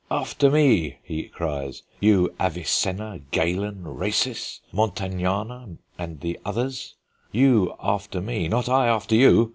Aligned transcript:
"After 0.09 0.49
me," 0.49 0.97
he 1.03 1.25
cries, 1.27 1.83
"you 1.99 2.33
Avicenna, 2.39 3.19
Galen, 3.29 3.83
Rhasis, 3.87 4.61
Montagnana 4.73 5.77
and 5.95 6.21
the 6.21 6.39
others. 6.43 6.95
You 7.31 7.75
after 7.79 8.19
me, 8.19 8.47
not 8.47 8.67
I 8.67 8.87
after 8.87 9.13
you. 9.13 9.49